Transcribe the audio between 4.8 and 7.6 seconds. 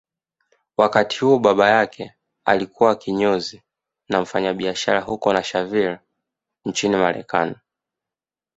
huko Narshaville nchini Marekani